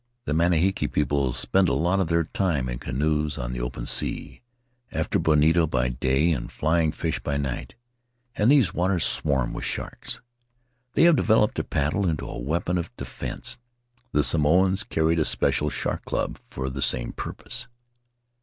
The 0.25 0.33
Manihiki 0.33 0.91
people 0.91 1.31
spend 1.31 1.69
a 1.69 1.75
lot 1.75 1.99
of 1.99 2.07
their 2.07 2.23
time 2.23 2.67
in 2.67 2.79
canoes 2.79 3.37
on 3.37 3.53
the 3.53 3.61
open 3.61 3.85
sea— 3.85 4.41
after 4.91 5.19
bonito 5.19 5.67
by 5.67 5.89
day 5.89 6.31
and 6.31 6.51
flying 6.51 6.91
fish 6.91 7.19
by 7.19 7.37
night— 7.37 7.75
and 8.35 8.49
those 8.51 8.73
waters 8.73 9.03
swarm 9.03 9.53
with 9.53 9.63
sharks. 9.63 10.19
They 10.93 11.03
have 11.03 11.15
developed 11.17 11.53
their 11.53 11.65
paddle 11.65 12.09
into 12.09 12.25
a 12.27 12.39
weapon 12.39 12.79
of 12.79 12.89
defence. 12.97 13.59
The 14.11 14.23
Samoans 14.23 14.83
carried 14.83 15.19
a 15.19 15.23
special 15.23 15.69
shark 15.69 16.03
club 16.05 16.39
for 16.49 16.71
the 16.71 16.81
same 16.81 17.11
purpose." 17.13 17.67